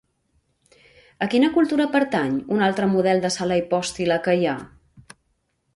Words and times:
A 1.25 1.27
quina 1.33 1.49
cultura 1.57 1.87
pertany 1.97 2.41
un 2.57 2.65
altre 2.69 2.89
model 2.95 3.23
de 3.27 3.33
sala 3.37 3.61
hipòstila 3.63 4.19
que 4.29 4.39
hi 4.41 4.53
ha? 4.53 4.57